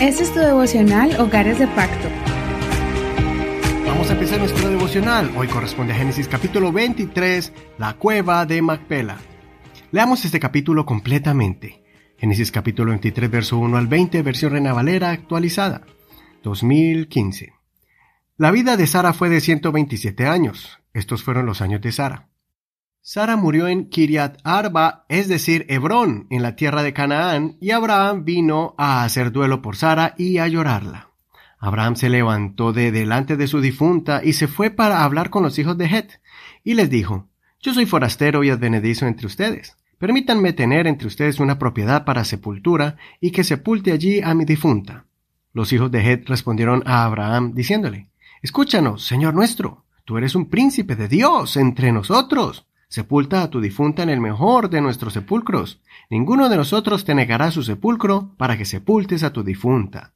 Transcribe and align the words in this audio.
Este 0.00 0.24
es 0.24 0.34
tu 0.34 0.40
devocional 0.40 1.18
Hogares 1.18 1.58
de 1.58 1.66
Pacto. 1.68 2.08
Vamos 3.86 4.10
a 4.10 4.12
empezar 4.12 4.38
nuestro 4.38 4.68
devocional. 4.68 5.32
Hoy 5.34 5.48
corresponde 5.48 5.94
a 5.94 5.96
Génesis 5.96 6.28
capítulo 6.28 6.70
23, 6.70 7.50
la 7.78 7.94
cueva 7.94 8.44
de 8.44 8.60
Macpela. 8.60 9.16
Leamos 9.92 10.22
este 10.26 10.38
capítulo 10.38 10.84
completamente. 10.84 11.82
Génesis 12.18 12.52
capítulo 12.52 12.90
23, 12.90 13.30
verso 13.30 13.56
1 13.56 13.74
al 13.74 13.86
20, 13.86 14.20
versión 14.20 14.52
Reina 14.52 14.74
Valera 14.74 15.12
actualizada, 15.12 15.86
2015. 16.42 17.54
La 18.36 18.50
vida 18.50 18.76
de 18.76 18.86
Sara 18.86 19.14
fue 19.14 19.30
de 19.30 19.40
127 19.40 20.26
años. 20.26 20.78
Estos 20.92 21.22
fueron 21.22 21.46
los 21.46 21.62
años 21.62 21.80
de 21.80 21.92
Sara. 21.92 22.28
Sara 23.08 23.36
murió 23.36 23.68
en 23.68 23.88
Kiriat 23.88 24.38
Arba, 24.42 25.04
es 25.08 25.28
decir, 25.28 25.64
Hebrón, 25.68 26.26
en 26.28 26.42
la 26.42 26.56
tierra 26.56 26.82
de 26.82 26.92
Canaán, 26.92 27.56
y 27.60 27.70
Abraham 27.70 28.24
vino 28.24 28.74
a 28.78 29.04
hacer 29.04 29.30
duelo 29.30 29.62
por 29.62 29.76
Sara 29.76 30.16
y 30.18 30.38
a 30.38 30.48
llorarla. 30.48 31.10
Abraham 31.60 31.94
se 31.94 32.08
levantó 32.08 32.72
de 32.72 32.90
delante 32.90 33.36
de 33.36 33.46
su 33.46 33.60
difunta 33.60 34.22
y 34.24 34.32
se 34.32 34.48
fue 34.48 34.70
para 34.70 35.04
hablar 35.04 35.30
con 35.30 35.44
los 35.44 35.56
hijos 35.60 35.78
de 35.78 35.84
Het, 35.84 36.20
y 36.64 36.74
les 36.74 36.90
dijo, 36.90 37.28
Yo 37.60 37.72
soy 37.74 37.86
forastero 37.86 38.42
y 38.42 38.50
advenedizo 38.50 39.06
entre 39.06 39.28
ustedes. 39.28 39.76
Permítanme 39.98 40.52
tener 40.52 40.88
entre 40.88 41.06
ustedes 41.06 41.38
una 41.38 41.60
propiedad 41.60 42.04
para 42.04 42.24
sepultura 42.24 42.96
y 43.20 43.30
que 43.30 43.44
sepulte 43.44 43.92
allí 43.92 44.20
a 44.20 44.34
mi 44.34 44.44
difunta. 44.44 45.04
Los 45.52 45.72
hijos 45.72 45.92
de 45.92 46.00
Het 46.00 46.28
respondieron 46.28 46.82
a 46.86 47.04
Abraham 47.04 47.54
diciéndole, 47.54 48.10
Escúchanos, 48.42 49.06
Señor 49.06 49.32
nuestro, 49.32 49.84
tú 50.04 50.18
eres 50.18 50.34
un 50.34 50.50
príncipe 50.50 50.96
de 50.96 51.06
Dios 51.06 51.56
entre 51.56 51.92
nosotros. 51.92 52.66
Sepulta 52.88 53.42
a 53.42 53.50
tu 53.50 53.60
difunta 53.60 54.04
en 54.04 54.10
el 54.10 54.20
mejor 54.20 54.70
de 54.70 54.80
nuestros 54.80 55.12
sepulcros. 55.12 55.82
Ninguno 56.08 56.48
de 56.48 56.56
nosotros 56.56 57.04
te 57.04 57.14
negará 57.14 57.50
su 57.50 57.64
sepulcro 57.64 58.34
para 58.36 58.56
que 58.56 58.64
sepultes 58.64 59.24
a 59.24 59.32
tu 59.32 59.42
difunta. 59.42 60.14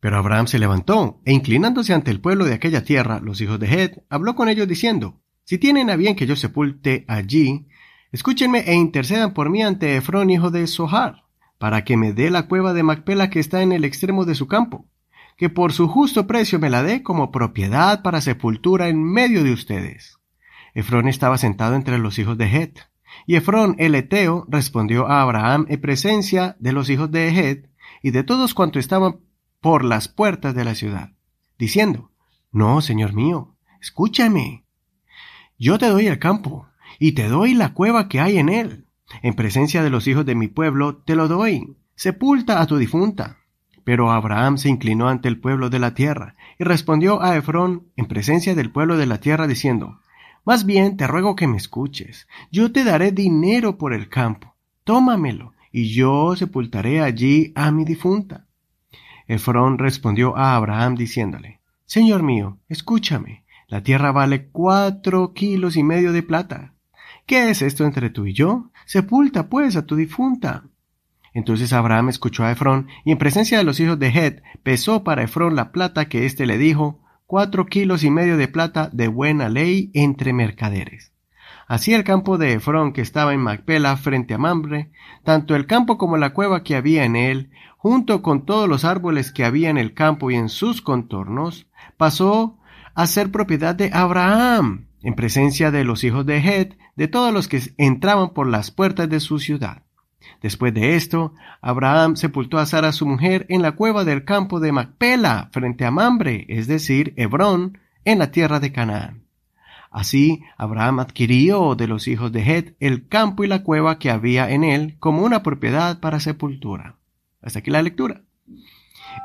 Pero 0.00 0.16
Abraham 0.16 0.46
se 0.46 0.58
levantó, 0.58 1.20
e 1.24 1.32
inclinándose 1.32 1.92
ante 1.92 2.10
el 2.10 2.20
pueblo 2.20 2.44
de 2.44 2.54
aquella 2.54 2.82
tierra, 2.82 3.20
los 3.20 3.40
hijos 3.40 3.60
de 3.60 3.66
Het, 3.66 4.02
habló 4.08 4.34
con 4.34 4.48
ellos 4.48 4.66
diciendo, 4.66 5.20
Si 5.44 5.58
tienen 5.58 5.90
a 5.90 5.96
bien 5.96 6.16
que 6.16 6.26
yo 6.26 6.34
sepulte 6.34 7.04
allí, 7.08 7.68
escúchenme 8.10 8.60
e 8.60 8.74
intercedan 8.74 9.34
por 9.34 9.50
mí 9.50 9.62
ante 9.62 9.96
Efrón 9.96 10.30
hijo 10.30 10.50
de 10.50 10.66
Sohar, 10.66 11.24
para 11.58 11.84
que 11.84 11.96
me 11.96 12.12
dé 12.12 12.30
la 12.30 12.48
cueva 12.48 12.72
de 12.72 12.82
Macpela 12.82 13.30
que 13.30 13.38
está 13.38 13.62
en 13.62 13.70
el 13.70 13.84
extremo 13.84 14.24
de 14.24 14.34
su 14.34 14.48
campo, 14.48 14.88
que 15.36 15.50
por 15.50 15.72
su 15.72 15.86
justo 15.86 16.26
precio 16.26 16.58
me 16.58 16.70
la 16.70 16.82
dé 16.82 17.02
como 17.02 17.30
propiedad 17.30 18.02
para 18.02 18.20
sepultura 18.22 18.88
en 18.88 19.04
medio 19.04 19.44
de 19.44 19.52
ustedes. 19.52 20.18
Efrón 20.74 21.08
estaba 21.08 21.38
sentado 21.38 21.74
entre 21.74 21.98
los 21.98 22.18
hijos 22.18 22.38
de 22.38 22.46
Het. 22.46 22.78
Y 23.26 23.36
Efrón 23.36 23.76
el 23.78 23.94
Eteo 23.94 24.46
respondió 24.48 25.06
a 25.06 25.22
Abraham 25.22 25.66
en 25.68 25.80
presencia 25.80 26.56
de 26.60 26.72
los 26.72 26.88
hijos 26.88 27.10
de 27.10 27.28
Het 27.28 27.70
y 28.02 28.10
de 28.10 28.24
todos 28.24 28.54
cuantos 28.54 28.80
estaban 28.80 29.20
por 29.60 29.84
las 29.84 30.08
puertas 30.08 30.54
de 30.54 30.64
la 30.64 30.74
ciudad, 30.74 31.12
diciendo, 31.58 32.10
No, 32.50 32.80
señor 32.80 33.12
mío, 33.12 33.56
escúchame. 33.80 34.64
Yo 35.58 35.78
te 35.78 35.86
doy 35.86 36.08
el 36.08 36.18
campo, 36.18 36.66
y 36.98 37.12
te 37.12 37.28
doy 37.28 37.54
la 37.54 37.72
cueva 37.72 38.08
que 38.08 38.20
hay 38.20 38.38
en 38.38 38.48
él. 38.48 38.86
En 39.22 39.34
presencia 39.34 39.82
de 39.82 39.90
los 39.90 40.06
hijos 40.08 40.26
de 40.26 40.34
mi 40.34 40.48
pueblo 40.48 40.96
te 40.96 41.14
lo 41.14 41.28
doy. 41.28 41.76
Sepulta 41.94 42.60
a 42.60 42.66
tu 42.66 42.76
difunta. 42.76 43.38
Pero 43.84 44.10
Abraham 44.10 44.58
se 44.58 44.68
inclinó 44.68 45.08
ante 45.08 45.28
el 45.28 45.40
pueblo 45.40 45.70
de 45.70 45.78
la 45.78 45.94
tierra, 45.94 46.36
y 46.58 46.64
respondió 46.64 47.22
a 47.22 47.36
Efrón 47.36 47.88
en 47.96 48.06
presencia 48.06 48.54
del 48.54 48.70
pueblo 48.70 48.96
de 48.96 49.06
la 49.06 49.18
tierra, 49.18 49.46
diciendo, 49.46 50.00
más 50.44 50.66
bien 50.66 50.96
te 50.96 51.06
ruego 51.06 51.36
que 51.36 51.46
me 51.46 51.56
escuches. 51.56 52.26
Yo 52.50 52.72
te 52.72 52.84
daré 52.84 53.12
dinero 53.12 53.78
por 53.78 53.92
el 53.92 54.08
campo. 54.08 54.54
Tómamelo, 54.84 55.52
y 55.70 55.94
yo 55.94 56.34
sepultaré 56.36 57.00
allí 57.00 57.52
a 57.54 57.70
mi 57.70 57.84
difunta. 57.84 58.46
Efrón 59.26 59.78
respondió 59.78 60.36
a 60.36 60.56
Abraham 60.56 60.96
diciéndole, 60.96 61.60
Señor 61.86 62.22
mío, 62.22 62.58
escúchame, 62.68 63.44
la 63.68 63.82
tierra 63.82 64.12
vale 64.12 64.48
cuatro 64.48 65.32
kilos 65.32 65.76
y 65.76 65.82
medio 65.82 66.12
de 66.12 66.22
plata. 66.22 66.74
¿Qué 67.26 67.50
es 67.50 67.62
esto 67.62 67.84
entre 67.84 68.10
tú 68.10 68.26
y 68.26 68.34
yo? 68.34 68.70
Sepulta, 68.84 69.48
pues, 69.48 69.76
a 69.76 69.86
tu 69.86 69.96
difunta. 69.96 70.64
Entonces 71.32 71.72
Abraham 71.72 72.08
escuchó 72.08 72.44
a 72.44 72.52
Efrón, 72.52 72.88
y 73.04 73.12
en 73.12 73.18
presencia 73.18 73.56
de 73.56 73.64
los 73.64 73.80
hijos 73.80 73.98
de 73.98 74.08
Het, 74.08 74.42
pesó 74.62 75.04
para 75.04 75.22
Efrón 75.22 75.56
la 75.56 75.72
plata 75.72 76.08
que 76.08 76.26
éste 76.26 76.44
le 76.46 76.58
dijo, 76.58 77.00
cuatro 77.32 77.64
kilos 77.64 78.04
y 78.04 78.10
medio 78.10 78.36
de 78.36 78.46
plata 78.46 78.90
de 78.92 79.08
buena 79.08 79.48
ley 79.48 79.90
entre 79.94 80.34
mercaderes. 80.34 81.14
Así 81.66 81.94
el 81.94 82.04
campo 82.04 82.36
de 82.36 82.52
Efrón 82.52 82.92
que 82.92 83.00
estaba 83.00 83.32
en 83.32 83.40
Macpela 83.40 83.96
frente 83.96 84.34
a 84.34 84.38
Mambre, 84.38 84.90
tanto 85.24 85.56
el 85.56 85.64
campo 85.66 85.96
como 85.96 86.18
la 86.18 86.34
cueva 86.34 86.62
que 86.62 86.76
había 86.76 87.06
en 87.06 87.16
él, 87.16 87.50
junto 87.78 88.20
con 88.20 88.44
todos 88.44 88.68
los 88.68 88.84
árboles 88.84 89.32
que 89.32 89.46
había 89.46 89.70
en 89.70 89.78
el 89.78 89.94
campo 89.94 90.30
y 90.30 90.34
en 90.34 90.50
sus 90.50 90.82
contornos, 90.82 91.68
pasó 91.96 92.58
a 92.94 93.06
ser 93.06 93.30
propiedad 93.30 93.74
de 93.74 93.88
Abraham, 93.94 94.88
en 95.00 95.14
presencia 95.14 95.70
de 95.70 95.84
los 95.84 96.04
hijos 96.04 96.26
de 96.26 96.36
Het, 96.36 96.76
de 96.96 97.08
todos 97.08 97.32
los 97.32 97.48
que 97.48 97.62
entraban 97.78 98.34
por 98.34 98.46
las 98.46 98.70
puertas 98.70 99.08
de 99.08 99.20
su 99.20 99.38
ciudad. 99.38 99.84
Después 100.40 100.74
de 100.74 100.96
esto, 100.96 101.34
Abraham 101.60 102.16
sepultó 102.16 102.58
a 102.58 102.66
Sara 102.66 102.92
su 102.92 103.06
mujer 103.06 103.46
en 103.48 103.62
la 103.62 103.72
cueva 103.72 104.04
del 104.04 104.24
campo 104.24 104.60
de 104.60 104.72
Macpela, 104.72 105.50
frente 105.52 105.84
a 105.84 105.90
Mambre, 105.90 106.46
es 106.48 106.66
decir, 106.66 107.14
Hebrón, 107.16 107.78
en 108.04 108.18
la 108.18 108.30
tierra 108.30 108.58
de 108.58 108.72
Canaán. 108.72 109.22
Así, 109.90 110.42
Abraham 110.56 111.00
adquirió 111.00 111.74
de 111.74 111.86
los 111.86 112.08
hijos 112.08 112.32
de 112.32 112.40
Het 112.42 112.76
el 112.80 113.08
campo 113.08 113.44
y 113.44 113.46
la 113.46 113.62
cueva 113.62 113.98
que 113.98 114.10
había 114.10 114.50
en 114.50 114.64
él 114.64 114.96
como 114.98 115.22
una 115.22 115.42
propiedad 115.42 116.00
para 116.00 116.18
sepultura. 116.18 116.96
Hasta 117.42 117.58
aquí 117.58 117.70
la 117.70 117.82
lectura. 117.82 118.22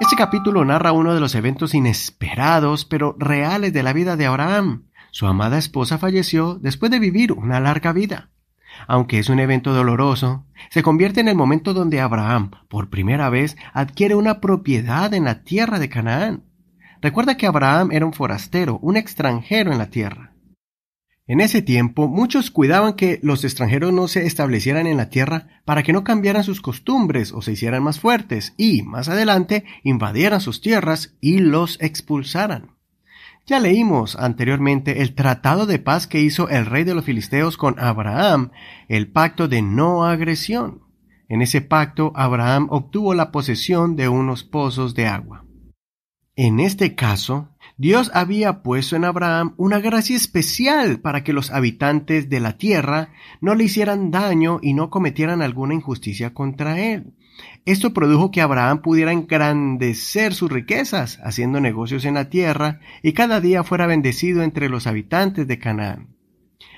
Este 0.01 0.17
capítulo 0.17 0.65
narra 0.65 0.91
uno 0.91 1.13
de 1.13 1.21
los 1.21 1.35
eventos 1.35 1.73
inesperados 1.73 2.83
pero 2.83 3.15
reales 3.17 3.71
de 3.71 3.81
la 3.81 3.93
vida 3.93 4.17
de 4.17 4.25
Abraham. 4.25 4.83
Su 5.11 5.25
amada 5.25 5.57
esposa 5.57 5.97
falleció 5.97 6.55
después 6.55 6.91
de 6.91 6.99
vivir 6.99 7.31
una 7.31 7.61
larga 7.61 7.93
vida 7.93 8.29
aunque 8.87 9.19
es 9.19 9.29
un 9.29 9.39
evento 9.39 9.73
doloroso, 9.73 10.45
se 10.69 10.83
convierte 10.83 11.21
en 11.21 11.27
el 11.27 11.35
momento 11.35 11.73
donde 11.73 12.01
Abraham, 12.01 12.51
por 12.69 12.89
primera 12.89 13.29
vez, 13.29 13.57
adquiere 13.73 14.15
una 14.15 14.39
propiedad 14.41 15.13
en 15.13 15.25
la 15.25 15.43
tierra 15.43 15.79
de 15.79 15.89
Canaán. 15.89 16.43
Recuerda 17.01 17.37
que 17.37 17.47
Abraham 17.47 17.89
era 17.91 18.05
un 18.05 18.13
forastero, 18.13 18.79
un 18.81 18.97
extranjero 18.97 19.71
en 19.71 19.77
la 19.77 19.89
tierra. 19.89 20.33
En 21.29 21.41
ese 21.41 21.61
tiempo 21.61 22.07
muchos 22.07 22.51
cuidaban 22.51 22.93
que 22.93 23.19
los 23.21 23.43
extranjeros 23.43 23.91
no 23.91 24.07
se 24.07 24.25
establecieran 24.25 24.87
en 24.87 24.95
la 24.95 25.09
tierra 25.09 25.61
para 25.65 25.83
que 25.83 25.91
no 25.91 26.05
cambiaran 26.05 26.45
sus 26.45 26.61
costumbres 26.61 27.33
o 27.33 27.41
se 27.41 27.51
hicieran 27.51 27.83
más 27.83 27.99
fuertes 27.99 28.53
y, 28.55 28.83
más 28.83 29.09
adelante, 29.09 29.65
invadieran 29.83 30.39
sus 30.39 30.61
tierras 30.61 31.17
y 31.19 31.39
los 31.39 31.77
expulsaran. 31.81 32.76
Ya 33.47 33.61
leímos 33.61 34.17
anteriormente 34.17 35.01
el 35.01 35.15
tratado 35.15 35.65
de 35.65 35.79
paz 35.79 36.05
que 36.05 36.19
hizo 36.19 36.49
el 36.49 36.65
rey 36.65 36.83
de 36.83 36.93
los 36.93 37.05
filisteos 37.05 37.55
con 37.55 37.79
Abraham, 37.79 38.51
el 38.89 39.07
pacto 39.07 39.47
de 39.47 39.61
no 39.61 40.03
agresión. 40.03 40.81
En 41.29 41.41
ese 41.41 41.61
pacto 41.61 42.11
Abraham 42.13 42.67
obtuvo 42.69 43.13
la 43.13 43.31
posesión 43.31 43.95
de 43.95 44.09
unos 44.09 44.43
pozos 44.43 44.95
de 44.95 45.07
agua. 45.07 45.46
En 46.39 46.59
este 46.59 46.93
caso, 46.93 47.49
Dios 47.77 48.11
había 48.13 48.61
puesto 48.61 48.95
en 48.95 49.05
Abraham 49.05 49.55
una 49.57 49.79
gracia 49.79 50.15
especial 50.15 50.99
para 50.99 51.23
que 51.23 51.33
los 51.33 51.49
habitantes 51.49 52.29
de 52.29 52.39
la 52.39 52.59
tierra 52.59 53.09
no 53.41 53.55
le 53.55 53.63
hicieran 53.63 54.11
daño 54.11 54.59
y 54.61 54.75
no 54.75 54.91
cometieran 54.91 55.41
alguna 55.41 55.73
injusticia 55.73 56.35
contra 56.35 56.79
él. 56.79 57.15
Esto 57.65 57.91
produjo 57.91 58.29
que 58.29 58.41
Abraham 58.41 58.83
pudiera 58.83 59.13
engrandecer 59.13 60.35
sus 60.35 60.51
riquezas, 60.51 61.19
haciendo 61.23 61.59
negocios 61.59 62.05
en 62.05 62.13
la 62.13 62.29
tierra, 62.29 62.81
y 63.01 63.13
cada 63.13 63.41
día 63.41 63.63
fuera 63.63 63.87
bendecido 63.87 64.43
entre 64.43 64.69
los 64.69 64.85
habitantes 64.85 65.47
de 65.47 65.57
Canaán. 65.57 66.17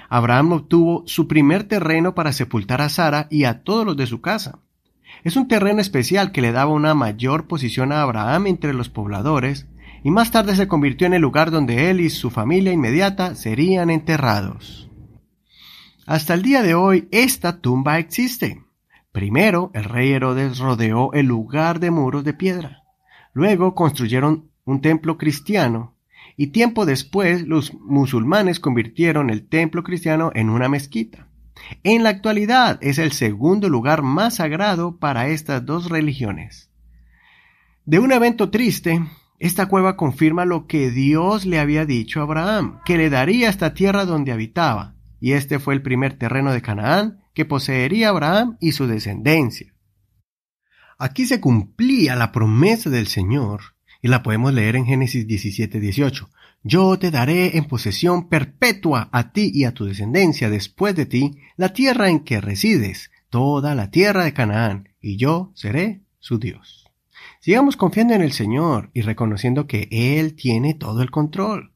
Abraham 0.08 0.54
obtuvo 0.54 1.04
su 1.06 1.28
primer 1.28 1.66
terreno 1.66 2.16
para 2.16 2.32
sepultar 2.32 2.82
a 2.82 2.88
Sara 2.88 3.28
y 3.30 3.44
a 3.44 3.62
todos 3.64 3.86
los 3.86 3.98
de 3.98 4.08
su 4.08 4.22
casa. 4.22 4.60
Es 5.24 5.36
un 5.36 5.48
terreno 5.48 5.82
especial 5.82 6.32
que 6.32 6.42
le 6.42 6.52
daba 6.52 6.72
una 6.72 6.94
mayor 6.94 7.48
posición 7.48 7.92
a 7.92 8.02
Abraham 8.02 8.48
entre 8.48 8.74
los 8.74 8.90
pobladores, 8.90 9.68
y 10.04 10.12
más 10.12 10.32
tarde 10.32 10.56
se 10.56 10.68
convirtió 10.68 11.08
en 11.08 11.14
el 11.14 11.22
lugar 11.22 11.52
donde 11.52 11.90
él 11.90 12.00
y 12.00 12.10
su 12.10 12.30
familia 12.30 12.72
inmediata 12.72 13.36
serían 13.36 13.90
enterrados. 13.90 14.90
Hasta 16.06 16.34
el 16.34 16.42
día 16.42 16.64
de 16.64 16.74
hoy 16.74 17.08
esta 17.12 17.62
tumba 17.62 18.00
existe. 18.00 18.64
Primero, 19.12 19.72
el 19.74 19.84
rey 19.84 20.12
Herodes 20.12 20.58
rodeó 20.60 21.14
el 21.14 21.26
lugar 21.26 21.80
de 21.80 21.92
muros 21.92 22.24
de 22.24 22.34
piedra. 22.34 22.84
Luego 23.34 23.76
construyeron 23.76 24.50
un 24.66 24.82
templo 24.82 25.18
cristiano 25.18 25.96
y 26.38 26.48
tiempo 26.48 26.86
después 26.86 27.46
los 27.48 27.74
musulmanes 27.74 28.60
convirtieron 28.60 29.30
el 29.30 29.48
templo 29.48 29.84
cristiano 29.84 30.32
en 30.36 30.50
una 30.50 30.70
mezquita. 30.70 31.29
En 31.84 32.04
la 32.04 32.10
actualidad 32.10 32.78
es 32.82 32.98
el 32.98 33.12
segundo 33.12 33.70
lugar 33.70 34.02
más 34.02 34.36
sagrado 34.36 34.98
para 34.98 35.30
estas 35.30 35.66
dos 35.66 35.90
religiones. 35.90 36.70
De 37.86 38.00
un 38.00 38.12
evento 38.12 38.50
triste, 38.50 39.02
esta 39.40 39.68
cueva 39.68 39.96
confirma 39.96 40.46
lo 40.46 40.68
que 40.68 40.92
Dios 40.92 41.46
le 41.46 41.60
había 41.60 41.86
dicho 41.86 42.20
a 42.20 42.24
Abraham, 42.24 42.82
que 42.86 42.98
le 42.98 43.10
daría 43.10 43.50
esta 43.50 43.74
tierra 43.74 44.06
donde 44.06 44.32
habitaba, 44.32 44.96
y 45.20 45.32
este 45.32 45.60
fue 45.60 45.74
el 45.74 45.82
primer 45.82 46.18
terreno 46.18 46.52
de 46.52 46.62
Canaán 46.62 47.24
que 47.34 47.46
poseería 47.46 48.10
Abraham 48.10 48.58
y 48.60 48.74
su 48.74 48.88
descendencia. 48.88 49.74
Aquí 50.98 51.26
se 51.26 51.40
cumplía 51.40 52.16
la 52.16 52.34
promesa 52.34 52.90
del 52.90 53.08
Señor 53.08 53.62
y 54.02 54.10
la 54.10 54.24
podemos 54.24 54.54
leer 54.54 54.76
en 54.76 54.86
Génesis 54.86 55.26
17, 55.26 55.80
18. 55.80 56.30
Yo 56.64 57.00
te 57.00 57.10
daré 57.10 57.58
en 57.58 57.66
posesión 57.66 58.28
perpetua 58.28 59.08
a 59.14 59.32
ti 59.32 59.50
y 59.54 59.64
a 59.64 59.74
tu 59.74 59.86
descendencia 59.86 60.50
después 60.50 60.94
de 60.96 61.06
ti 61.06 61.38
la 61.56 61.72
tierra 61.72 62.10
en 62.10 62.20
que 62.20 62.42
resides, 62.42 63.12
toda 63.30 63.76
la 63.76 63.92
tierra 63.92 64.26
de 64.26 64.34
Canaán, 64.34 64.90
y 65.02 65.16
yo 65.16 65.52
seré 65.56 66.02
su 66.20 66.38
Dios. 66.38 66.86
Sigamos 67.40 67.78
confiando 67.78 68.14
en 68.14 68.22
el 68.22 68.34
Señor 68.34 68.92
y 68.94 69.02
reconociendo 69.02 69.68
que 69.68 69.88
Él 69.92 70.36
tiene 70.36 70.74
todo 70.74 71.02
el 71.02 71.12
control. 71.12 71.69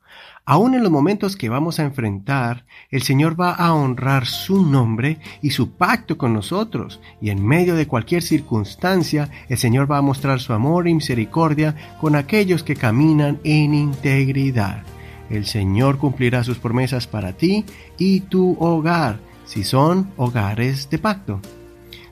Aún 0.46 0.76
en 0.76 0.84
los 0.84 0.92
momentos 0.92 1.38
que 1.38 1.48
vamos 1.48 1.80
a 1.80 1.84
enfrentar, 1.84 2.66
el 2.90 3.02
Señor 3.02 3.40
va 3.40 3.54
a 3.54 3.74
honrar 3.74 4.26
su 4.26 4.62
nombre 4.66 5.20
y 5.42 5.52
su 5.52 5.72
pacto 5.72 6.18
con 6.18 6.34
nosotros, 6.34 7.00
y 7.22 7.30
en 7.30 7.46
medio 7.46 7.76
de 7.76 7.88
cualquier 7.88 8.22
circunstancia, 8.22 9.30
el 9.48 9.58
Señor 9.58 9.90
va 9.90 10.00
a 10.00 10.02
mostrar 10.02 10.42
su 10.42 10.52
amor 10.52 10.90
y 10.90 10.96
misericordia 10.96 11.76
con 12.02 12.18
aquellos 12.18 12.64
que 12.64 12.76
caminan 12.76 13.40
en 13.46 13.74
integridad. 13.74 14.84
El 15.30 15.46
Señor 15.46 15.98
cumplirá 15.98 16.44
sus 16.44 16.60
promesas 16.60 17.08
para 17.08 17.32
ti 17.32 17.64
y 17.98 18.20
tu 18.20 18.58
hogar, 18.60 19.20
si 19.46 19.64
son 19.64 20.12
hogares 20.18 20.90
de 20.90 21.00
pacto. 21.00 21.40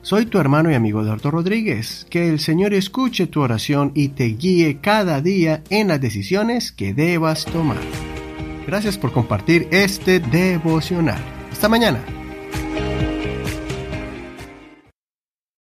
Soy 0.02 0.26
tu 0.26 0.38
hermano 0.38 0.68
y 0.68 0.74
amigo 0.74 1.00
Eduardo 1.00 1.30
Rodríguez. 1.30 2.06
Que 2.10 2.28
el 2.28 2.40
Señor 2.40 2.74
escuche 2.74 3.28
tu 3.28 3.40
oración 3.40 3.92
y 3.94 4.08
te 4.08 4.24
guíe 4.24 4.78
cada 4.80 5.20
día 5.20 5.62
en 5.70 5.88
las 5.88 6.00
decisiones 6.00 6.72
que 6.72 6.92
debas 6.92 7.44
tomar. 7.44 7.78
Gracias 8.66 8.98
por 8.98 9.12
compartir 9.12 9.68
este 9.70 10.18
devocional. 10.18 11.22
Hasta 11.52 11.68
mañana. 11.68 12.21